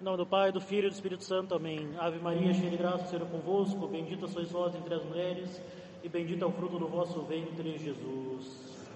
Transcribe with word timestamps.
Em 0.00 0.04
nome 0.04 0.16
do 0.16 0.24
Pai, 0.24 0.50
do 0.50 0.62
Filho 0.62 0.86
e 0.86 0.88
do 0.88 0.94
Espírito 0.94 1.22
Santo. 1.22 1.54
Amém. 1.54 1.90
Ave 1.98 2.18
Maria, 2.20 2.54
cheia 2.54 2.70
de 2.70 2.76
graça, 2.78 3.04
o 3.04 3.08
Senhor 3.08 3.26
é 3.26 3.30
convosco. 3.30 3.86
Bendita 3.86 4.26
sois 4.28 4.50
vós 4.50 4.74
entre 4.74 4.94
as 4.94 5.04
mulheres, 5.04 5.60
e 6.02 6.08
bendito 6.08 6.42
é 6.42 6.48
o 6.48 6.50
fruto 6.50 6.78
do 6.78 6.88
vosso 6.88 7.20
ventre, 7.20 7.76
Jesus. 7.76 8.88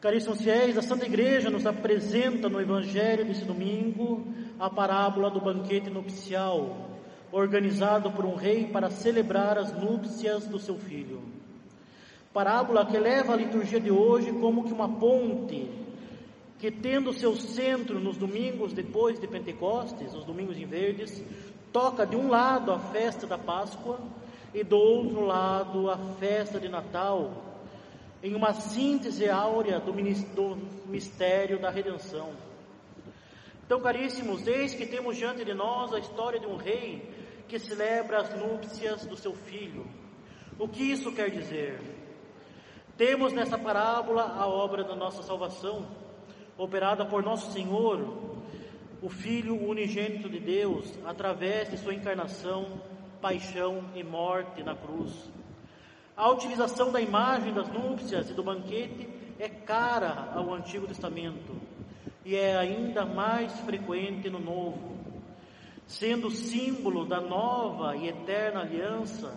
Caríssimos 0.00 0.40
fiéis, 0.40 0.78
a 0.78 0.80
Santa 0.80 1.04
Igreja 1.04 1.50
nos 1.50 1.66
apresenta 1.66 2.48
no 2.48 2.58
Evangelho 2.58 3.26
desse 3.26 3.44
domingo 3.44 4.26
a 4.58 4.70
parábola 4.70 5.30
do 5.30 5.42
banquete 5.42 5.90
nupcial, 5.90 6.88
organizado 7.30 8.10
por 8.12 8.24
um 8.24 8.34
rei 8.34 8.66
para 8.66 8.88
celebrar 8.88 9.58
as 9.58 9.74
núpcias 9.74 10.46
do 10.46 10.58
seu 10.58 10.78
filho. 10.78 11.36
Parábola 12.32 12.86
que 12.86 12.98
leva 12.98 13.32
a 13.32 13.36
liturgia 13.36 13.80
de 13.80 13.90
hoje 13.90 14.32
como 14.32 14.64
que 14.64 14.72
uma 14.72 14.88
ponte 14.88 15.68
que 16.58 16.70
tendo 16.70 17.12
seu 17.12 17.36
centro 17.36 18.00
nos 18.00 18.16
domingos 18.16 18.72
depois 18.72 19.18
de 19.18 19.28
Pentecostes, 19.28 20.12
os 20.12 20.24
domingos 20.24 20.58
em 20.58 20.66
verdes, 20.66 21.22
toca 21.72 22.04
de 22.04 22.16
um 22.16 22.28
lado 22.28 22.72
a 22.72 22.78
festa 22.78 23.26
da 23.26 23.38
Páscoa 23.38 24.00
e 24.52 24.64
do 24.64 24.76
outro 24.76 25.20
lado 25.20 25.88
a 25.88 25.96
festa 26.18 26.58
de 26.58 26.68
Natal, 26.68 27.30
em 28.22 28.34
uma 28.34 28.52
síntese 28.52 29.28
áurea 29.30 29.78
do 29.78 29.94
mistério 29.94 31.60
da 31.60 31.70
redenção. 31.70 32.32
Então, 33.64 33.80
caríssimos, 33.80 34.46
eis 34.46 34.74
que 34.74 34.86
temos 34.86 35.16
diante 35.16 35.44
de 35.44 35.54
nós 35.54 35.92
a 35.92 35.98
história 35.98 36.40
de 36.40 36.46
um 36.46 36.56
rei 36.56 37.08
que 37.46 37.58
celebra 37.58 38.22
as 38.22 38.34
núpcias 38.34 39.06
do 39.06 39.16
seu 39.16 39.34
filho. 39.34 39.86
O 40.58 40.66
que 40.66 40.82
isso 40.82 41.12
quer 41.12 41.30
dizer? 41.30 41.78
Temos 42.98 43.32
nessa 43.32 43.56
parábola 43.56 44.24
a 44.24 44.48
obra 44.48 44.82
da 44.82 44.96
nossa 44.96 45.22
salvação, 45.22 45.86
operada 46.58 47.06
por 47.06 47.22
nosso 47.22 47.52
Senhor, 47.52 48.00
o 49.00 49.08
Filho 49.08 49.54
unigênito 49.54 50.28
de 50.28 50.40
Deus, 50.40 50.98
através 51.06 51.70
de 51.70 51.78
sua 51.78 51.94
encarnação, 51.94 52.82
paixão 53.20 53.84
e 53.94 54.02
morte 54.02 54.64
na 54.64 54.74
cruz. 54.74 55.30
A 56.16 56.28
utilização 56.28 56.90
da 56.90 57.00
imagem 57.00 57.54
das 57.54 57.68
núpcias 57.68 58.30
e 58.30 58.34
do 58.34 58.42
banquete 58.42 59.08
é 59.38 59.48
cara 59.48 60.32
ao 60.34 60.52
Antigo 60.52 60.88
Testamento 60.88 61.54
e 62.24 62.34
é 62.34 62.56
ainda 62.56 63.06
mais 63.06 63.56
frequente 63.60 64.28
no 64.28 64.40
Novo, 64.40 64.98
sendo 65.86 66.32
símbolo 66.32 67.04
da 67.04 67.20
nova 67.20 67.94
e 67.94 68.08
eterna 68.08 68.62
aliança 68.62 69.32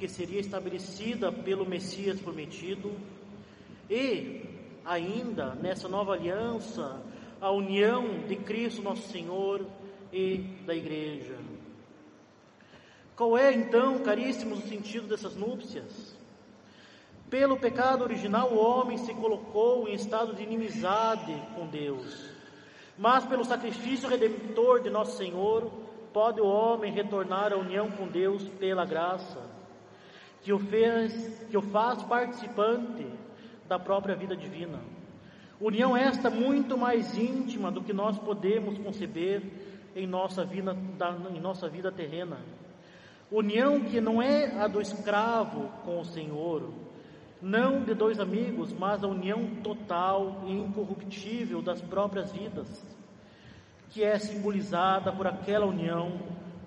que 0.00 0.08
seria 0.08 0.40
estabelecida 0.40 1.30
pelo 1.30 1.68
Messias 1.68 2.18
prometido 2.18 2.90
e 3.88 4.40
ainda 4.82 5.54
nessa 5.54 5.90
nova 5.90 6.14
aliança 6.14 7.02
a 7.38 7.50
união 7.50 8.26
de 8.26 8.34
Cristo 8.36 8.80
nosso 8.80 9.06
Senhor 9.08 9.66
e 10.10 10.38
da 10.64 10.74
Igreja. 10.74 11.36
Qual 13.14 13.36
é 13.36 13.52
então, 13.52 13.98
caríssimos, 13.98 14.64
o 14.64 14.68
sentido 14.68 15.06
dessas 15.06 15.36
núpcias? 15.36 16.16
Pelo 17.28 17.58
pecado 17.58 18.02
original, 18.02 18.50
o 18.50 18.58
homem 18.58 18.96
se 18.96 19.12
colocou 19.12 19.86
em 19.86 19.92
estado 19.92 20.34
de 20.34 20.42
inimizade 20.42 21.36
com 21.54 21.66
Deus. 21.66 22.30
Mas 22.96 23.26
pelo 23.26 23.44
sacrifício 23.44 24.08
redentor 24.08 24.80
de 24.80 24.88
nosso 24.88 25.18
Senhor, 25.18 25.70
pode 26.10 26.40
o 26.40 26.46
homem 26.46 26.90
retornar 26.90 27.52
à 27.52 27.56
união 27.56 27.90
com 27.90 28.08
Deus 28.08 28.48
pela 28.58 28.86
graça, 28.86 29.59
que 30.42 30.52
o 30.52 30.58
fez, 30.58 31.46
que 31.50 31.56
o 31.56 31.62
faz 31.62 32.02
participante 32.02 33.06
da 33.68 33.78
própria 33.78 34.14
vida 34.14 34.36
divina. 34.36 34.80
União 35.60 35.96
esta 35.96 36.30
muito 36.30 36.76
mais 36.78 37.16
íntima 37.16 37.70
do 37.70 37.82
que 37.82 37.92
nós 37.92 38.18
podemos 38.18 38.78
conceber 38.78 39.42
em 39.94 40.06
nossa 40.06 40.44
vida, 40.44 40.76
em 41.34 41.40
nossa 41.40 41.68
vida 41.68 41.92
terrena. 41.92 42.38
União 43.30 43.80
que 43.80 44.00
não 44.00 44.22
é 44.22 44.58
a 44.58 44.66
do 44.66 44.80
escravo 44.80 45.68
com 45.84 46.00
o 46.00 46.04
Senhor, 46.04 46.70
não 47.40 47.82
de 47.82 47.94
dois 47.94 48.18
amigos, 48.18 48.72
mas 48.72 49.04
a 49.04 49.06
união 49.06 49.46
total 49.62 50.42
e 50.46 50.52
incorruptível 50.52 51.62
das 51.62 51.80
próprias 51.80 52.32
vidas, 52.32 52.84
que 53.90 54.02
é 54.02 54.18
simbolizada 54.18 55.12
por 55.12 55.26
aquela 55.26 55.66
união 55.66 56.20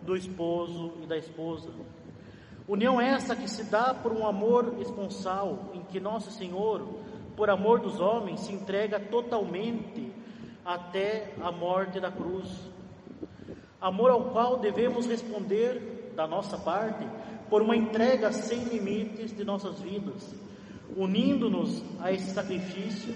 do 0.04 0.16
esposo 0.16 0.94
e 1.02 1.08
da 1.08 1.18
esposa. 1.18 1.70
União 2.68 3.00
essa 3.00 3.36
que 3.36 3.50
se 3.50 3.66
dá 3.66 3.94
por 3.94 4.14
um 4.14 4.26
amor 4.26 4.76
esponsal, 4.80 5.72
em 5.74 5.82
que 5.84 6.00
Nosso 6.00 6.32
Senhor, 6.32 6.82
por 7.36 7.50
amor 7.50 7.80
dos 7.80 8.00
homens, 8.00 8.40
se 8.42 8.54
entrega 8.54 9.00
totalmente 9.00 10.14
até 10.64 11.34
a 11.42 11.52
morte 11.52 12.00
da 12.00 12.10
cruz. 12.10 12.50
Amor 13.82 14.12
ao 14.12 14.30
qual 14.30 14.60
devemos 14.60 15.06
responder 15.06 16.14
da 16.16 16.26
nossa 16.26 16.58
parte, 16.58 17.06
por 17.50 17.62
uma 17.62 17.76
entrega 17.76 18.32
sem 18.32 18.64
limites 18.64 19.36
de 19.36 19.44
nossas 19.44 19.82
vidas, 19.82 20.34
unindo-nos 20.96 21.84
a 22.00 22.14
esse 22.14 22.34
sacrifício 22.34 23.14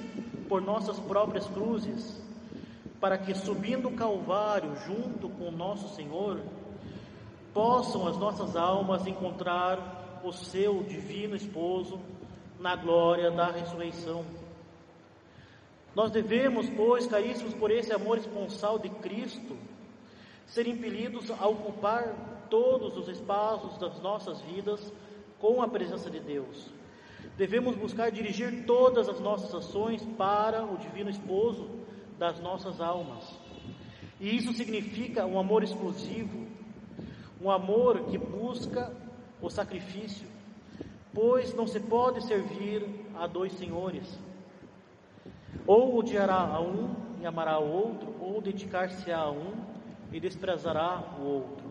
por 0.50 0.62
nossas 0.62 1.00
próprias 1.00 1.48
cruzes, 1.48 2.22
para 3.00 3.18
que 3.18 3.34
subindo 3.34 3.88
o 3.88 3.96
Calvário 3.96 4.76
junto 4.86 5.30
com 5.30 5.52
nosso 5.52 5.96
Senhor, 5.96 6.42
possam 7.58 8.08
as 8.08 8.16
nossas 8.18 8.56
almas 8.56 9.08
encontrar 9.08 10.22
o 10.24 10.32
seu 10.32 10.84
divino 10.84 11.36
esposo 11.36 12.00
na 12.60 12.76
glória 12.76 13.32
da 13.32 13.50
ressurreição. 13.50 14.24
Nós 15.96 16.12
devemos, 16.12 16.70
pois, 16.70 17.08
caríssimos, 17.08 17.56
por 17.56 17.72
esse 17.72 17.92
amor 17.92 18.20
esponsal 18.20 18.78
de 18.78 18.90
Cristo, 18.90 19.58
ser 20.46 20.68
impelidos 20.68 21.32
a 21.32 21.48
ocupar 21.48 22.46
todos 22.48 22.96
os 22.96 23.08
espaços 23.08 23.76
das 23.80 24.00
nossas 24.04 24.40
vidas 24.42 24.94
com 25.40 25.60
a 25.60 25.68
presença 25.68 26.12
de 26.12 26.20
Deus. 26.20 26.70
Devemos 27.38 27.76
buscar 27.76 28.12
dirigir 28.12 28.68
todas 28.68 29.10
as 29.10 29.20
nossas 29.20 29.52
ações 29.56 30.06
para 30.16 30.64
o 30.64 30.78
Divino 30.78 31.10
Esposo 31.10 31.68
das 32.20 32.40
nossas 32.40 32.80
almas. 32.80 33.28
E 34.20 34.38
isso 34.38 34.54
significa 34.54 35.26
um 35.26 35.40
amor 35.40 35.64
exclusivo, 35.64 36.57
um 37.42 37.52
amor 37.52 38.02
que 38.06 38.18
busca 38.18 38.92
o 39.42 39.50
sacrifício, 39.50 40.28
pois 41.14 41.54
não 41.54 41.68
se 41.68 41.80
pode 41.80 42.24
servir 42.26 42.86
a 43.16 43.28
dois 43.28 43.54
senhores. 43.54 44.18
Ou 45.66 45.98
odiará 45.98 46.40
a 46.40 46.62
um 46.62 46.96
e 47.22 47.26
amará 47.26 47.54
ao 47.54 47.68
outro, 47.68 48.16
ou 48.20 48.42
dedicar-se 48.42 49.12
a 49.12 49.30
um 49.30 49.54
e 50.12 50.20
desprezará 50.20 51.04
o 51.20 51.24
outro. 51.24 51.68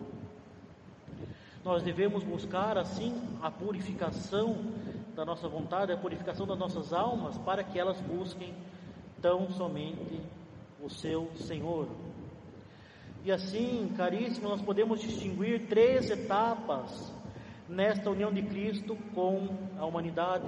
Nós 1.65 1.82
devemos 1.82 2.22
buscar 2.22 2.78
assim 2.78 3.21
a 3.43 3.50
purificação 3.50 4.56
da 5.16 5.25
nossa 5.25 5.49
vontade, 5.49 5.93
a 5.93 5.97
purificação 5.97 6.47
das 6.47 6.59
nossas 6.59 6.93
almas, 6.93 7.37
para 7.38 7.65
que 7.65 7.78
elas 7.78 8.00
busquem 8.03 8.55
tão 9.21 9.50
somente 9.50 10.21
o 10.81 10.88
seu 10.88 11.28
Senhor. 11.37 11.88
E 13.26 13.32
assim, 13.32 13.92
caríssimo, 13.97 14.48
nós 14.48 14.62
podemos 14.62 15.00
distinguir 15.00 15.66
três 15.66 16.09
etapas 16.09 17.12
nesta 17.69 18.09
união 18.09 18.32
de 18.32 18.41
Cristo 18.41 18.97
com 19.16 19.48
a 19.76 19.84
humanidade. 19.84 20.47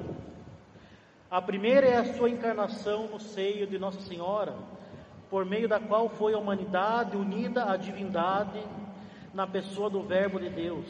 A 1.29 1.43
primeira 1.43 1.89
é 1.89 1.97
a 1.97 2.15
sua 2.15 2.31
encarnação 2.31 3.09
no 3.09 3.19
seio 3.19 3.67
de 3.67 3.81
Nossa 3.81 4.01
Senhora, 4.03 4.55
por 5.29 5.45
meio 5.45 5.69
da 5.69 5.81
qual 5.81 6.09
foi 6.09 6.35
a 6.35 6.39
humanidade 6.39 7.17
unida 7.17 7.65
à 7.65 7.77
divindade 7.77 8.63
na 9.35 9.45
pessoa 9.45 9.91
do 9.91 10.05
Verbo 10.05 10.39
de 10.39 10.49
Deus. 10.49 10.87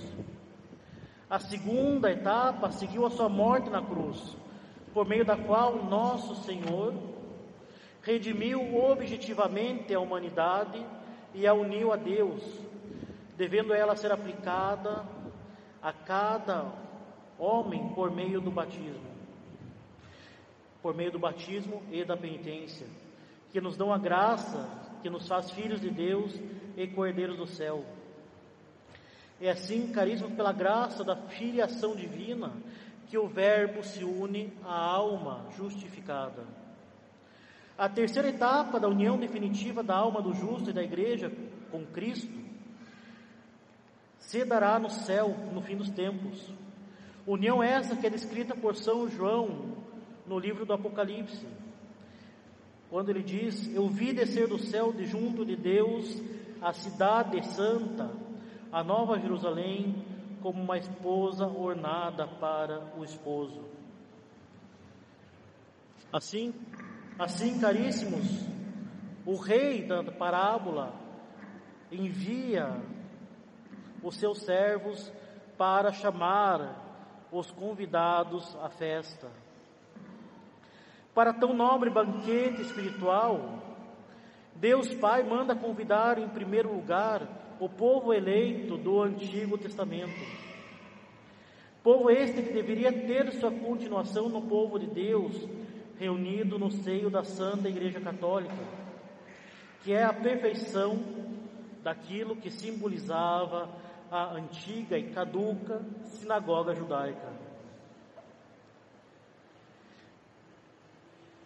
A 1.30 1.38
segunda 1.38 2.12
etapa 2.12 2.70
seguiu 2.70 3.06
a 3.06 3.10
sua 3.10 3.30
morte 3.30 3.70
na 3.70 3.80
cruz, 3.80 4.36
por 4.92 5.08
meio 5.08 5.24
da 5.24 5.38
qual 5.38 5.82
nosso 5.84 6.34
Senhor 6.44 6.92
redimiu 8.02 8.76
objetivamente 8.76 9.94
a 9.94 10.00
humanidade 10.00 10.84
e 11.34 11.46
a 11.46 11.54
uniu 11.54 11.92
a 11.92 11.96
Deus, 11.96 12.42
devendo 13.36 13.72
ela 13.72 13.96
ser 13.96 14.10
aplicada 14.10 15.04
a 15.82 15.92
cada 15.92 16.72
homem 17.38 17.92
por 17.94 18.10
meio 18.10 18.40
do 18.40 18.50
batismo. 18.50 19.08
Por 20.82 20.94
meio 20.94 21.12
do 21.12 21.18
batismo 21.18 21.82
e 21.90 22.04
da 22.04 22.16
penitência, 22.16 22.86
que 23.50 23.60
nos 23.60 23.76
dão 23.76 23.92
a 23.92 23.98
graça, 23.98 24.68
que 25.02 25.10
nos 25.10 25.26
faz 25.26 25.50
filhos 25.50 25.80
de 25.80 25.90
Deus 25.90 26.38
e 26.76 26.86
cordeiros 26.86 27.36
do 27.36 27.46
céu. 27.46 27.84
É 29.40 29.50
assim, 29.50 29.92
caríssimo, 29.92 30.34
pela 30.34 30.52
graça 30.52 31.04
da 31.04 31.14
filiação 31.14 31.94
divina, 31.94 32.52
que 33.06 33.16
o 33.16 33.28
Verbo 33.28 33.82
se 33.82 34.04
une 34.04 34.52
à 34.64 34.74
alma 34.74 35.46
justificada. 35.56 36.44
A 37.78 37.88
terceira 37.88 38.28
etapa 38.28 38.80
da 38.80 38.88
união 38.88 39.16
definitiva 39.16 39.84
da 39.84 39.94
alma 39.94 40.20
do 40.20 40.34
justo 40.34 40.70
e 40.70 40.72
da 40.72 40.82
igreja 40.82 41.30
com 41.70 41.86
Cristo 41.86 42.36
se 44.18 44.44
dará 44.44 44.80
no 44.80 44.90
céu 44.90 45.28
no 45.54 45.62
fim 45.62 45.76
dos 45.76 45.88
tempos. 45.88 46.52
União 47.24 47.62
essa 47.62 47.94
que 47.94 48.04
é 48.04 48.10
descrita 48.10 48.56
por 48.56 48.74
São 48.74 49.08
João 49.08 49.76
no 50.26 50.40
livro 50.40 50.66
do 50.66 50.72
Apocalipse, 50.72 51.46
quando 52.90 53.10
ele 53.10 53.22
diz: 53.22 53.72
Eu 53.72 53.88
vi 53.88 54.12
descer 54.12 54.48
do 54.48 54.58
céu 54.58 54.92
de 54.92 55.06
junto 55.06 55.44
de 55.44 55.54
Deus 55.54 56.20
a 56.60 56.72
cidade 56.72 57.46
santa, 57.46 58.10
a 58.72 58.82
nova 58.82 59.20
Jerusalém, 59.20 60.04
como 60.42 60.60
uma 60.60 60.78
esposa 60.78 61.46
ornada 61.46 62.26
para 62.26 62.92
o 62.98 63.04
esposo. 63.04 63.62
Assim, 66.12 66.52
assim, 67.18 67.58
caríssimos, 67.58 68.46
o 69.26 69.34
rei 69.36 69.82
da 69.82 70.04
parábola 70.04 70.94
envia 71.90 72.80
os 74.02 74.16
seus 74.16 74.42
servos 74.42 75.12
para 75.56 75.92
chamar 75.92 76.86
os 77.32 77.50
convidados 77.50 78.56
à 78.62 78.68
festa. 78.70 79.28
Para 81.14 81.32
tão 81.32 81.52
nobre 81.52 81.90
banquete 81.90 82.62
espiritual, 82.62 83.58
Deus 84.54 84.94
Pai 84.94 85.22
manda 85.24 85.56
convidar 85.56 86.18
em 86.18 86.28
primeiro 86.28 86.72
lugar 86.72 87.56
o 87.58 87.68
povo 87.68 88.14
eleito 88.14 88.76
do 88.76 89.02
Antigo 89.02 89.58
Testamento. 89.58 90.20
Povo 91.82 92.10
este 92.10 92.42
que 92.42 92.52
deveria 92.52 92.92
ter 92.92 93.32
sua 93.32 93.50
continuação 93.50 94.28
no 94.28 94.42
povo 94.42 94.78
de 94.78 94.86
Deus, 94.86 95.34
reunido 95.98 96.58
no 96.58 96.70
seio 96.70 97.10
da 97.10 97.24
Santa 97.24 97.68
Igreja 97.68 98.00
Católica, 98.00 98.54
que 99.82 99.92
é 99.92 100.04
a 100.04 100.12
perfeição 100.12 100.98
daquilo 101.82 102.36
que 102.36 102.50
simbolizava 102.50 103.68
a 104.10 104.32
antiga 104.34 104.96
e 104.96 105.10
caduca 105.10 105.82
sinagoga 106.04 106.74
judaica. 106.74 107.28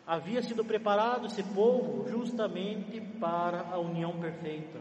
Havia 0.07 0.43
sido 0.43 0.65
preparado 0.65 1.27
esse 1.27 1.43
povo 1.43 2.09
justamente 2.09 3.01
para 3.21 3.61
a 3.71 3.79
união 3.79 4.19
perfeita. 4.19 4.79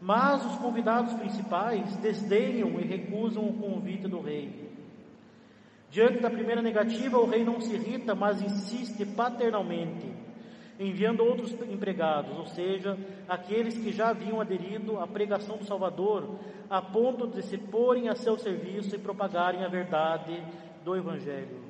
Mas 0.00 0.44
os 0.44 0.58
convidados 0.58 1.14
principais 1.14 1.96
desdenham 1.96 2.78
e 2.78 2.84
recusam 2.84 3.48
o 3.48 3.54
convite 3.54 4.06
do 4.06 4.20
rei. 4.20 4.65
Diante 5.90 6.20
da 6.20 6.30
primeira 6.30 6.60
negativa, 6.60 7.18
o 7.18 7.26
rei 7.26 7.44
não 7.44 7.60
se 7.60 7.74
irrita, 7.74 8.14
mas 8.14 8.42
insiste 8.42 9.04
paternalmente 9.06 10.26
enviando 10.78 11.24
outros 11.24 11.52
empregados, 11.70 12.38
ou 12.38 12.46
seja, 12.46 12.98
aqueles 13.28 13.76
que 13.78 13.92
já 13.92 14.10
haviam 14.10 14.40
aderido 14.40 14.98
à 14.98 15.06
pregação 15.06 15.56
do 15.56 15.64
Salvador, 15.64 16.38
a 16.68 16.82
ponto 16.82 17.26
de 17.26 17.42
se 17.42 17.56
porem 17.56 18.08
a 18.08 18.14
seu 18.14 18.38
serviço 18.38 18.94
e 18.94 18.98
propagarem 18.98 19.64
a 19.64 19.68
verdade 19.68 20.42
do 20.84 20.94
Evangelho. 20.94 21.64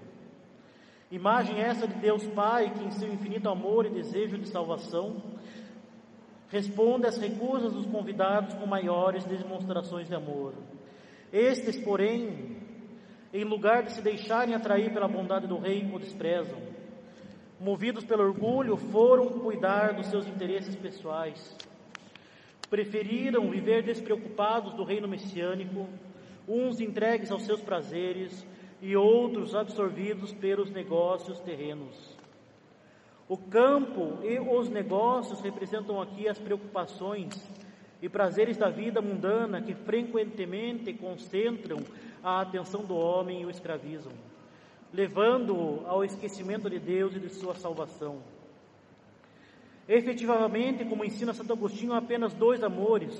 Imagem 1.10 1.60
essa 1.60 1.86
de 1.86 1.94
Deus 1.94 2.26
Pai, 2.28 2.70
que 2.70 2.84
em 2.84 2.90
seu 2.90 3.12
infinito 3.12 3.48
amor 3.48 3.86
e 3.86 3.90
desejo 3.90 4.38
de 4.38 4.48
salvação, 4.48 5.22
responde 6.48 7.06
às 7.06 7.16
recusas 7.16 7.72
dos 7.72 7.86
convidados 7.86 8.54
com 8.54 8.66
maiores 8.66 9.24
demonstrações 9.24 10.08
de 10.08 10.14
amor. 10.14 10.54
Estes, 11.32 11.76
porém, 11.76 12.56
em 13.40 13.44
lugar 13.44 13.82
de 13.82 13.92
se 13.92 14.02
deixarem 14.02 14.54
atrair 14.54 14.92
pela 14.92 15.08
bondade 15.08 15.46
do 15.46 15.58
Rei, 15.58 15.88
o 15.92 15.98
desprezam 15.98 16.76
movidos 17.58 18.04
pelo 18.04 18.22
orgulho, 18.22 18.76
foram 18.76 19.28
cuidar 19.28 19.94
dos 19.94 20.06
seus 20.06 20.26
interesses 20.26 20.76
pessoais. 20.76 21.56
Preferiram 22.68 23.50
viver 23.50 23.82
despreocupados 23.82 24.74
do 24.74 24.84
reino 24.84 25.08
messiânico, 25.08 25.88
uns 26.46 26.80
entregues 26.80 27.30
aos 27.30 27.44
seus 27.44 27.60
prazeres 27.60 28.46
e 28.82 28.96
outros 28.96 29.54
absorvidos 29.54 30.32
pelos 30.32 30.70
negócios 30.70 31.40
terrenos. 31.40 32.16
O 33.28 33.36
campo 33.36 34.18
e 34.22 34.38
os 34.38 34.68
negócios 34.68 35.40
representam 35.40 36.00
aqui 36.00 36.28
as 36.28 36.38
preocupações 36.38 37.34
e 38.00 38.08
prazeres 38.08 38.56
da 38.56 38.68
vida 38.68 39.00
mundana 39.00 39.60
que 39.60 39.74
frequentemente 39.74 40.92
concentram 40.92 41.78
a 42.22 42.40
atenção 42.40 42.84
do 42.84 42.94
homem 42.96 43.42
e 43.42 43.46
o 43.46 43.50
escravizam 43.50 44.12
levando-o 44.92 45.86
ao 45.86 46.04
esquecimento 46.04 46.70
de 46.70 46.78
Deus 46.78 47.14
e 47.14 47.20
de 47.20 47.28
sua 47.28 47.54
salvação. 47.54 48.18
Efetivamente, 49.88 50.84
como 50.84 51.04
ensina 51.04 51.34
Santo 51.34 51.52
Agostinho, 51.52 51.92
há 51.92 51.98
apenas 51.98 52.32
dois 52.32 52.62
amores: 52.62 53.14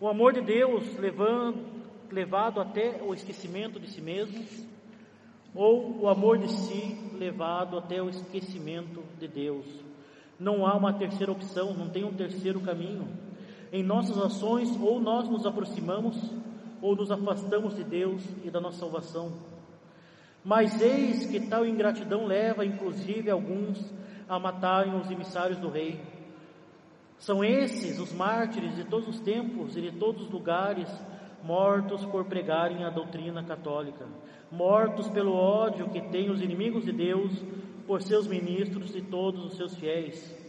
o 0.00 0.08
amor 0.08 0.32
de 0.32 0.40
Deus 0.40 0.98
levando, 0.98 1.64
levado 2.10 2.60
até 2.60 3.00
o 3.02 3.14
esquecimento 3.14 3.78
de 3.78 3.88
si 3.88 4.00
mesmo, 4.00 4.44
ou 5.54 6.00
o 6.00 6.08
amor 6.08 6.38
de 6.38 6.50
si 6.50 6.98
levado 7.16 7.78
até 7.78 8.02
o 8.02 8.10
esquecimento 8.10 9.02
de 9.18 9.28
Deus. 9.28 9.66
Não 10.38 10.66
há 10.66 10.74
uma 10.74 10.92
terceira 10.92 11.30
opção, 11.30 11.72
não 11.74 11.88
tem 11.88 12.04
um 12.04 12.12
terceiro 12.12 12.60
caminho. 12.60 13.08
Em 13.74 13.82
nossas 13.82 14.16
ações, 14.18 14.70
ou 14.80 15.00
nós 15.00 15.28
nos 15.28 15.44
aproximamos, 15.44 16.16
ou 16.80 16.94
nos 16.94 17.10
afastamos 17.10 17.74
de 17.74 17.82
Deus 17.82 18.22
e 18.44 18.48
da 18.48 18.60
nossa 18.60 18.78
salvação. 18.78 19.32
Mas 20.44 20.80
eis 20.80 21.26
que 21.26 21.48
tal 21.48 21.66
ingratidão 21.66 22.24
leva, 22.24 22.64
inclusive, 22.64 23.28
alguns 23.28 23.84
a 24.28 24.38
matarem 24.38 24.94
os 24.94 25.10
emissários 25.10 25.58
do 25.58 25.68
rei. 25.68 26.00
São 27.18 27.42
esses 27.42 27.98
os 27.98 28.12
mártires 28.12 28.76
de 28.76 28.84
todos 28.84 29.08
os 29.08 29.18
tempos 29.18 29.76
e 29.76 29.80
de 29.80 29.90
todos 29.90 30.22
os 30.22 30.30
lugares, 30.30 30.88
mortos 31.42 32.04
por 32.04 32.26
pregarem 32.26 32.84
a 32.84 32.90
doutrina 32.90 33.42
católica, 33.42 34.06
mortos 34.52 35.08
pelo 35.08 35.34
ódio 35.34 35.90
que 35.90 36.00
têm 36.00 36.30
os 36.30 36.40
inimigos 36.40 36.84
de 36.84 36.92
Deus 36.92 37.42
por 37.88 38.00
seus 38.02 38.28
ministros 38.28 38.94
e 38.94 39.02
todos 39.02 39.44
os 39.44 39.56
seus 39.56 39.74
fiéis. 39.74 40.43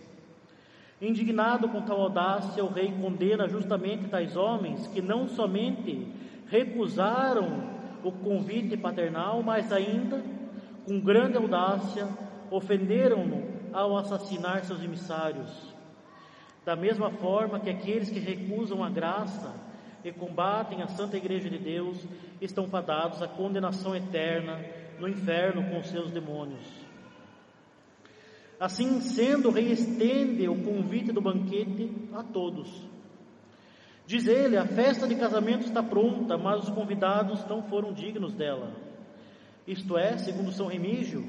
Indignado 1.01 1.67
com 1.67 1.81
tal 1.81 2.01
audácia, 2.01 2.63
o 2.63 2.69
rei 2.69 2.91
condena 2.91 3.49
justamente 3.49 4.07
tais 4.07 4.37
homens 4.37 4.87
que 4.87 5.01
não 5.01 5.27
somente 5.27 6.07
recusaram 6.47 7.75
o 8.03 8.11
convite 8.11 8.77
paternal, 8.77 9.43
mas 9.43 9.73
ainda, 9.73 10.23
com 10.85 10.99
grande 10.99 11.35
audácia, 11.35 12.07
ofenderam-no 12.49 13.43
ao 13.73 13.97
assassinar 13.97 14.63
seus 14.63 14.81
emissários. 14.81 15.73
Da 16.63 16.75
mesma 16.75 17.11
forma 17.11 17.59
que 17.59 17.69
aqueles 17.69 18.09
que 18.09 18.19
recusam 18.19 18.83
a 18.83 18.89
graça 18.89 19.53
e 20.03 20.11
combatem 20.11 20.81
a 20.81 20.87
Santa 20.87 21.17
Igreja 21.17 21.49
de 21.49 21.57
Deus 21.57 22.07
estão 22.39 22.67
fadados 22.67 23.21
à 23.21 23.27
condenação 23.27 23.95
eterna 23.95 24.59
no 24.99 25.09
inferno 25.09 25.63
com 25.69 25.83
seus 25.83 26.09
demônios. 26.11 26.84
Assim 28.59 29.01
sendo, 29.01 29.49
o 29.49 29.51
rei 29.51 29.71
estende 29.71 30.47
o 30.47 30.63
convite 30.63 31.11
do 31.11 31.21
banquete 31.21 31.91
a 32.13 32.23
todos 32.23 32.95
Diz 34.05 34.27
ele: 34.27 34.57
a 34.57 34.65
festa 34.65 35.07
de 35.07 35.15
casamento 35.15 35.65
está 35.65 35.81
pronta, 35.81 36.37
mas 36.37 36.63
os 36.63 36.69
convidados 36.69 37.45
não 37.47 37.63
foram 37.63 37.93
dignos 37.93 38.33
dela. 38.33 38.71
Isto 39.67 39.97
é, 39.97 40.17
segundo 40.17 40.51
São 40.51 40.67
Remígio, 40.67 41.25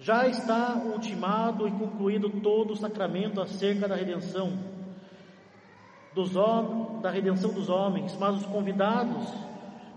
já 0.00 0.26
está 0.26 0.74
ultimado 0.74 1.68
e 1.68 1.70
concluído 1.70 2.28
todo 2.40 2.72
o 2.72 2.76
sacramento 2.76 3.40
acerca 3.40 3.86
da 3.86 3.94
redenção 3.94 4.58
dos 6.12 6.32
da 7.00 7.10
redenção 7.10 7.54
dos 7.54 7.70
homens, 7.70 8.16
mas 8.18 8.36
os 8.36 8.46
convidados, 8.46 9.32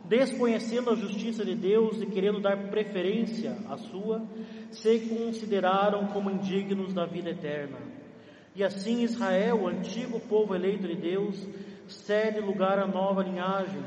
desconhecendo 0.07 0.89
a 0.89 0.95
justiça 0.95 1.43
de 1.43 1.55
Deus 1.55 2.01
e 2.01 2.05
querendo 2.05 2.39
dar 2.39 2.57
preferência 2.69 3.57
à 3.69 3.77
sua, 3.77 4.23
se 4.71 4.99
consideraram 5.01 6.07
como 6.07 6.29
indignos 6.29 6.93
da 6.93 7.05
vida 7.05 7.29
eterna. 7.31 7.77
E 8.55 8.63
assim 8.63 9.03
Israel, 9.03 9.63
o 9.63 9.67
antigo 9.67 10.19
povo 10.19 10.55
eleito 10.55 10.87
de 10.87 10.95
Deus, 10.95 11.47
cede 11.87 12.39
lugar 12.39 12.79
à 12.79 12.87
nova 12.87 13.23
linhagem, 13.23 13.83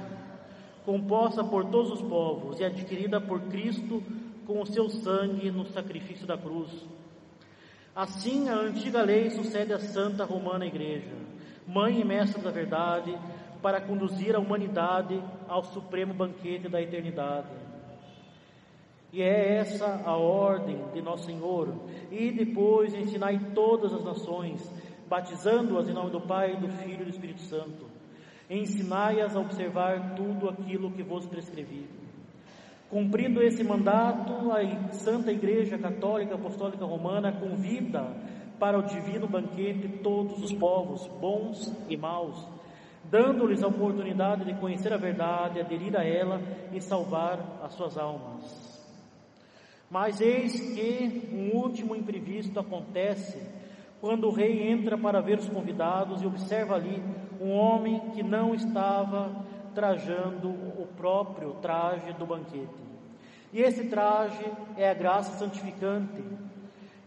composta 0.84 1.42
por 1.44 1.66
todos 1.66 1.92
os 1.92 2.02
povos 2.02 2.60
e 2.60 2.64
adquirida 2.64 3.20
por 3.20 3.40
Cristo 3.42 4.02
com 4.46 4.60
o 4.60 4.66
seu 4.66 4.88
sangue 4.88 5.50
no 5.50 5.66
sacrifício 5.66 6.26
da 6.26 6.36
cruz. 6.36 6.70
Assim, 7.94 8.48
a 8.48 8.54
antiga 8.54 9.02
lei 9.02 9.30
sucede 9.30 9.72
à 9.72 9.78
Santa 9.78 10.24
Romana 10.24 10.64
Igreja, 10.64 11.14
mãe 11.66 12.00
e 12.00 12.04
mestra 12.04 12.40
da 12.40 12.50
verdade, 12.50 13.14
para 13.62 13.80
conduzir 13.80 14.34
a 14.34 14.38
humanidade 14.38 15.22
ao 15.48 15.62
supremo 15.62 16.14
banquete 16.14 16.68
da 16.68 16.80
eternidade. 16.80 17.48
E 19.12 19.22
é 19.22 19.56
essa 19.56 20.02
a 20.04 20.16
ordem 20.16 20.78
de 20.92 21.00
nosso 21.00 21.24
Senhor. 21.24 21.74
E 22.10 22.30
depois 22.30 22.94
ensinai 22.94 23.38
todas 23.54 23.92
as 23.92 24.04
nações, 24.04 24.70
batizando-as 25.08 25.88
em 25.88 25.94
nome 25.94 26.10
do 26.10 26.20
Pai, 26.20 26.56
do 26.56 26.68
Filho 26.68 27.02
e 27.02 27.04
do 27.04 27.10
Espírito 27.10 27.40
Santo. 27.42 27.86
Ensinai-as 28.50 29.34
a 29.34 29.40
observar 29.40 30.14
tudo 30.14 30.48
aquilo 30.48 30.90
que 30.90 31.02
vos 31.02 31.26
prescrevi. 31.26 31.86
Cumprindo 32.90 33.42
esse 33.42 33.62
mandato, 33.62 34.50
a 34.50 34.92
Santa 34.92 35.30
Igreja 35.30 35.76
Católica 35.76 36.34
Apostólica 36.34 36.86
Romana 36.86 37.32
convida 37.32 38.14
para 38.58 38.78
o 38.78 38.82
divino 38.82 39.28
banquete 39.28 40.00
todos 40.02 40.42
os 40.42 40.52
povos, 40.52 41.06
bons 41.20 41.72
e 41.88 41.96
maus, 41.96 42.48
dando-lhes 43.10 43.62
a 43.62 43.68
oportunidade 43.68 44.44
de 44.44 44.54
conhecer 44.54 44.92
a 44.92 44.96
verdade, 44.96 45.60
aderir 45.60 45.96
a 45.96 46.04
ela 46.04 46.40
e 46.72 46.80
salvar 46.80 47.60
as 47.62 47.72
suas 47.74 47.96
almas. 47.96 48.78
Mas 49.90 50.20
eis 50.20 50.52
que 50.74 51.28
um 51.32 51.56
último 51.56 51.96
imprevisto 51.96 52.60
acontece 52.60 53.40
quando 54.00 54.28
o 54.28 54.32
rei 54.32 54.70
entra 54.70 54.98
para 54.98 55.20
ver 55.20 55.38
os 55.38 55.48
convidados 55.48 56.22
e 56.22 56.26
observa 56.26 56.74
ali 56.74 57.02
um 57.40 57.52
homem 57.52 58.10
que 58.10 58.22
não 58.22 58.54
estava 58.54 59.44
trajando 59.74 60.50
o 60.50 60.86
próprio 60.96 61.54
traje 61.54 62.12
do 62.12 62.26
banquete. 62.26 62.88
E 63.52 63.60
esse 63.62 63.88
traje 63.88 64.44
é 64.76 64.90
a 64.90 64.94
graça 64.94 65.38
santificante, 65.38 66.22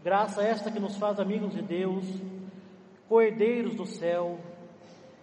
graça 0.02 0.42
esta 0.42 0.70
que 0.70 0.80
nos 0.80 0.96
faz 0.96 1.20
amigos 1.20 1.54
de 1.54 1.62
Deus, 1.62 2.04
cordeiros 3.08 3.76
do 3.76 3.86
céu 3.86 4.40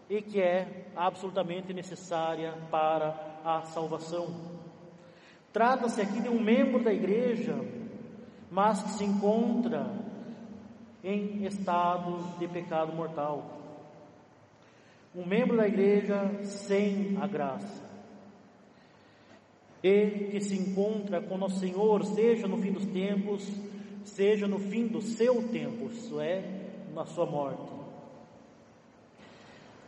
e 0.09 0.21
que 0.21 0.41
é 0.41 0.87
absolutamente 0.95 1.71
necessária 1.73 2.53
para 2.71 3.39
a 3.45 3.61
salvação. 3.61 4.33
Trata-se 5.53 6.01
aqui 6.01 6.19
de 6.21 6.29
um 6.29 6.41
membro 6.41 6.83
da 6.83 6.91
igreja, 6.91 7.55
mas 8.49 8.81
que 8.81 8.89
se 8.89 9.03
encontra 9.03 9.91
em 11.03 11.45
estado 11.45 12.37
de 12.39 12.47
pecado 12.47 12.91
mortal. 12.93 13.57
Um 15.15 15.25
membro 15.25 15.57
da 15.57 15.67
igreja 15.67 16.43
sem 16.43 17.17
a 17.21 17.27
graça. 17.27 17.87
E 19.81 20.29
que 20.31 20.41
se 20.41 20.55
encontra 20.55 21.21
com 21.21 21.37
nosso 21.37 21.59
Senhor, 21.59 22.03
seja 22.03 22.47
no 22.47 22.57
fim 22.57 22.71
dos 22.71 22.85
tempos, 22.85 23.49
seja 24.03 24.47
no 24.47 24.59
fim 24.59 24.87
do 24.87 25.01
seu 25.01 25.47
tempo, 25.49 25.85
isso 25.85 26.19
é, 26.19 26.43
na 26.93 27.05
sua 27.05 27.25
morte. 27.25 27.78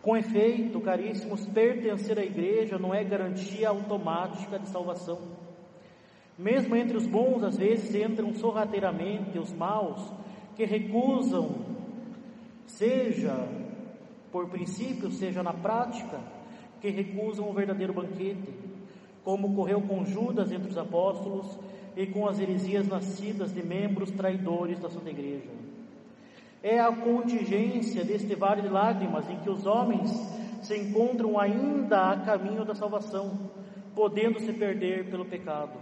Com 0.02 0.18
efeito, 0.18 0.82
caríssimos, 0.82 1.46
pertencer 1.48 2.18
à 2.18 2.24
igreja 2.24 2.80
não 2.80 2.94
é 2.94 3.04
garantia 3.04 3.70
automática 3.70 4.58
de 4.58 4.68
salvação. 4.68 5.20
Mesmo 6.38 6.76
entre 6.76 6.98
os 6.98 7.06
bons, 7.06 7.44
às 7.44 7.56
vezes 7.56 7.94
entram 7.94 8.34
sorrateiramente 8.34 9.38
os 9.38 9.54
maus 9.54 10.12
que 10.56 10.66
recusam, 10.66 11.56
seja 12.66 13.48
por 14.32 14.50
princípio, 14.50 15.12
seja 15.12 15.44
na 15.44 15.54
prática, 15.54 16.20
que 16.80 16.90
recusam 16.90 17.48
o 17.48 17.54
verdadeiro 17.54 17.94
banquete, 17.94 18.52
como 19.24 19.52
ocorreu 19.52 19.82
com 19.82 20.04
Judas 20.04 20.52
entre 20.52 20.70
os 20.70 20.78
apóstolos 20.78 21.60
e 21.96 22.08
com 22.08 22.28
as 22.28 22.40
heresias 22.40 22.88
nascidas 22.88 23.54
de 23.54 23.64
membros 23.64 24.10
traidores 24.10 24.80
da 24.80 24.90
Santa 24.90 25.12
Igreja. 25.12 25.71
É 26.64 26.80
a 26.80 26.92
contingência 26.96 28.04
deste 28.04 28.36
vale 28.36 28.62
de 28.62 28.70
lágrimas 28.70 29.28
em 29.30 29.40
que 29.40 29.50
os 29.50 29.66
homens 29.66 30.12
se 30.62 30.78
encontram 30.78 31.40
ainda 31.40 32.12
a 32.12 32.18
caminho 32.20 32.64
da 32.64 32.76
salvação, 32.76 33.52
podendo 33.96 34.40
se 34.40 34.54
perder 34.54 35.10
pelo 35.10 35.26
pecado. 35.26 35.74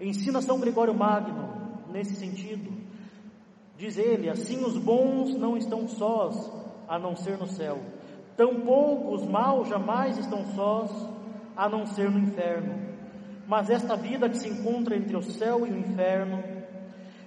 Ensina 0.00 0.40
São 0.40 0.60
Gregório 0.60 0.94
Magno 0.94 1.48
nesse 1.90 2.14
sentido. 2.14 2.72
Diz 3.76 3.98
ele: 3.98 4.28
assim 4.28 4.64
os 4.64 4.78
bons 4.78 5.34
não 5.34 5.56
estão 5.56 5.88
sós, 5.88 6.50
a 6.88 6.98
não 6.98 7.16
ser 7.16 7.36
no 7.36 7.46
céu. 7.46 7.80
Tampouco 8.36 9.14
os 9.14 9.26
maus 9.26 9.68
jamais 9.68 10.16
estão 10.16 10.44
sós, 10.54 10.90
a 11.56 11.68
não 11.68 11.86
ser 11.86 12.10
no 12.10 12.20
inferno. 12.20 12.92
Mas 13.46 13.68
esta 13.68 13.96
vida 13.96 14.28
que 14.28 14.38
se 14.38 14.48
encontra 14.48 14.96
entre 14.96 15.16
o 15.16 15.22
céu 15.22 15.66
e 15.66 15.70
o 15.70 15.78
inferno 15.78 16.51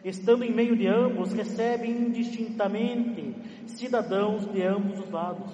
estando 0.09 0.43
em 0.43 0.53
meio 0.53 0.75
de 0.75 0.87
ambos, 0.87 1.33
recebe 1.33 1.87
indistintamente 1.87 3.35
cidadãos 3.65 4.45
de 4.51 4.61
ambos 4.61 4.99
os 4.99 5.09
lados. 5.09 5.51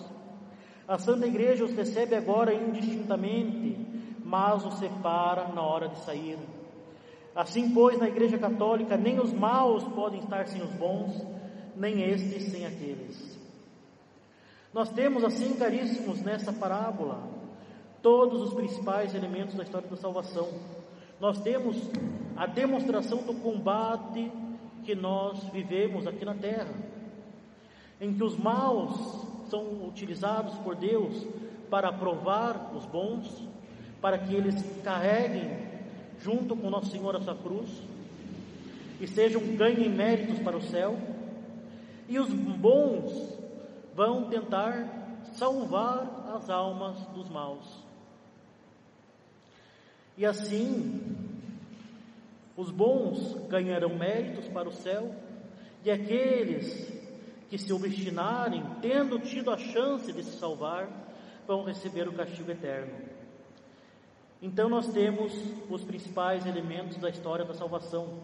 A 0.85 0.97
Santa 0.97 1.25
Igreja 1.25 1.63
os 1.63 1.71
recebe 1.71 2.15
agora 2.15 2.53
indistintamente, 2.53 3.77
mas 4.25 4.65
os 4.65 4.73
separa 4.75 5.47
na 5.47 5.61
hora 5.61 5.87
de 5.87 5.99
sair. 5.99 6.37
Assim, 7.33 7.73
pois, 7.73 7.97
na 7.97 8.09
Igreja 8.09 8.37
Católica, 8.37 8.97
nem 8.97 9.19
os 9.19 9.31
maus 9.31 9.85
podem 9.85 10.19
estar 10.19 10.45
sem 10.47 10.61
os 10.61 10.71
bons, 10.73 11.25
nem 11.77 12.01
estes 12.03 12.51
sem 12.51 12.65
aqueles. 12.65 13.39
Nós 14.73 14.89
temos, 14.89 15.23
assim, 15.23 15.53
caríssimos, 15.53 16.21
nessa 16.21 16.51
parábola, 16.51 17.23
todos 18.01 18.41
os 18.41 18.53
principais 18.53 19.15
elementos 19.15 19.55
da 19.55 19.63
história 19.63 19.87
da 19.87 19.95
salvação. 19.95 20.49
Nós 21.21 21.39
temos 21.39 21.77
a 22.35 22.47
demonstração 22.47 23.19
do 23.19 23.35
combate 23.35 24.31
que 24.83 24.95
nós 24.95 25.43
vivemos 25.53 26.07
aqui 26.07 26.25
na 26.25 26.33
terra, 26.33 26.73
em 28.01 28.11
que 28.11 28.23
os 28.23 28.35
maus 28.35 29.27
são 29.47 29.87
utilizados 29.87 30.55
por 30.55 30.75
Deus 30.75 31.27
para 31.69 31.93
provar 31.93 32.71
os 32.75 32.87
bons, 32.87 33.47
para 34.01 34.17
que 34.17 34.33
eles 34.33 34.55
carreguem 34.83 35.47
junto 36.19 36.55
com 36.55 36.71
Nosso 36.71 36.89
Senhor 36.89 37.15
a 37.15 37.21
sua 37.21 37.35
cruz 37.35 37.69
e 38.99 39.07
sejam 39.07 39.55
ganhem 39.55 39.89
méritos 39.89 40.39
para 40.39 40.57
o 40.57 40.61
céu, 40.63 40.97
e 42.09 42.17
os 42.17 42.33
bons 42.33 43.37
vão 43.93 44.23
tentar 44.23 45.19
salvar 45.33 46.31
as 46.35 46.49
almas 46.49 46.97
dos 47.13 47.29
maus. 47.29 47.80
E 50.21 50.25
assim, 50.27 51.01
os 52.55 52.69
bons 52.69 53.33
ganharão 53.49 53.89
méritos 53.89 54.47
para 54.49 54.69
o 54.69 54.71
céu, 54.71 55.15
e 55.83 55.89
aqueles 55.89 56.93
que 57.49 57.57
se 57.57 57.73
obstinarem, 57.73 58.63
tendo 58.83 59.17
tido 59.17 59.49
a 59.49 59.57
chance 59.57 60.13
de 60.13 60.23
se 60.23 60.37
salvar, 60.37 60.87
vão 61.47 61.63
receber 61.63 62.07
o 62.07 62.13
castigo 62.13 62.51
eterno. 62.51 62.93
Então 64.39 64.69
nós 64.69 64.93
temos 64.93 65.33
os 65.67 65.83
principais 65.83 66.45
elementos 66.45 66.97
da 66.97 67.09
história 67.09 67.43
da 67.43 67.55
salvação. 67.55 68.19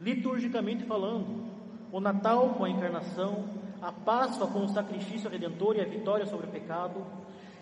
Liturgicamente 0.00 0.84
falando, 0.84 1.44
o 1.92 2.00
Natal 2.00 2.54
com 2.54 2.64
a 2.64 2.70
encarnação, 2.70 3.44
a 3.82 3.92
Páscoa 3.92 4.46
com 4.46 4.64
o 4.64 4.68
sacrifício 4.70 5.28
redentor 5.28 5.76
e 5.76 5.82
a 5.82 5.84
vitória 5.84 6.24
sobre 6.24 6.46
o 6.46 6.50
pecado, 6.50 7.04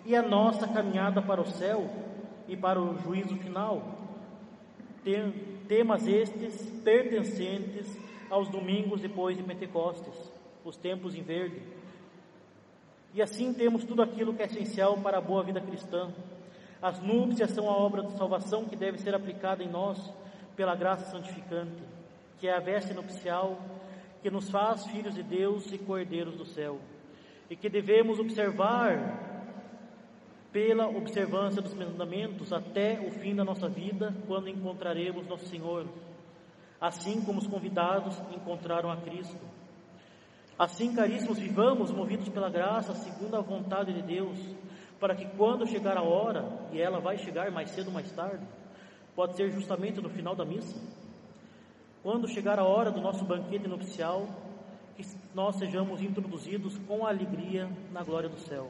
e 0.05 0.15
a 0.15 0.21
nossa 0.21 0.65
caminhada 0.65 1.21
para 1.21 1.41
o 1.41 1.51
céu 1.51 2.12
e 2.47 2.57
para 2.57 2.81
o 2.81 2.97
juízo 2.99 3.35
final, 3.37 3.81
temas 5.67 6.07
estes 6.07 6.69
pertencentes 6.83 7.97
aos 8.29 8.49
domingos 8.49 9.01
depois 9.01 9.37
de 9.37 9.43
Pentecostes, 9.43 10.13
os 10.63 10.75
tempos 10.77 11.15
em 11.15 11.21
verde. 11.21 11.61
E 13.13 13.21
assim 13.21 13.53
temos 13.53 13.83
tudo 13.83 14.01
aquilo 14.01 14.33
que 14.33 14.41
é 14.41 14.45
essencial 14.45 14.97
para 14.97 15.19
a 15.19 15.21
boa 15.21 15.43
vida 15.43 15.61
cristã. 15.61 16.11
As 16.81 16.99
núpcias 16.99 17.51
são 17.51 17.69
a 17.69 17.77
obra 17.77 18.01
de 18.01 18.17
salvação 18.17 18.65
que 18.65 18.75
deve 18.75 18.97
ser 18.97 19.13
aplicada 19.13 19.63
em 19.63 19.69
nós 19.69 20.11
pela 20.55 20.75
graça 20.75 21.11
santificante, 21.11 21.81
que 22.39 22.47
é 22.47 22.53
a 22.55 22.59
veste 22.59 22.93
nupcial 22.93 23.59
que 24.21 24.31
nos 24.31 24.49
faz 24.49 24.85
filhos 24.87 25.13
de 25.13 25.21
Deus 25.21 25.71
e 25.71 25.77
cordeiros 25.77 26.35
do 26.35 26.45
céu, 26.45 26.79
e 27.49 27.55
que 27.55 27.69
devemos 27.69 28.19
observar 28.19 29.22
pela 30.53 30.87
observância 30.87 31.63
dos 31.63 31.73
mandamentos 31.73 32.53
até 32.53 33.01
o 33.01 33.09
fim 33.09 33.35
da 33.35 33.43
nossa 33.43 33.67
vida, 33.67 34.13
quando 34.27 34.47
encontraremos 34.47 35.27
nosso 35.27 35.47
Senhor, 35.47 35.87
assim 36.79 37.21
como 37.21 37.39
os 37.39 37.47
convidados 37.47 38.15
encontraram 38.31 38.91
a 38.91 38.97
Cristo. 38.97 39.43
Assim, 40.57 40.93
caríssimos, 40.93 41.39
vivamos 41.39 41.91
movidos 41.91 42.29
pela 42.29 42.51
graça, 42.51 42.93
segundo 42.93 43.35
a 43.35 43.41
vontade 43.41 43.91
de 43.91 44.03
Deus, 44.03 44.37
para 44.99 45.15
que 45.15 45.25
quando 45.35 45.65
chegar 45.65 45.97
a 45.97 46.03
hora, 46.03 46.47
e 46.71 46.79
ela 46.79 46.99
vai 46.99 47.17
chegar 47.17 47.51
mais 47.51 47.71
cedo 47.71 47.87
ou 47.87 47.93
mais 47.93 48.11
tarde, 48.11 48.45
pode 49.15 49.35
ser 49.35 49.49
justamente 49.49 49.99
no 49.99 50.09
final 50.09 50.35
da 50.35 50.45
missa, 50.45 50.79
quando 52.03 52.27
chegar 52.27 52.59
a 52.59 52.63
hora 52.63 52.91
do 52.91 53.01
nosso 53.01 53.25
banquete 53.25 53.67
nupcial, 53.67 54.27
que 54.95 55.03
nós 55.33 55.55
sejamos 55.55 55.99
introduzidos 55.99 56.77
com 56.87 57.07
alegria 57.07 57.67
na 57.91 58.03
glória 58.03 58.29
do 58.29 58.37
céu. 58.37 58.69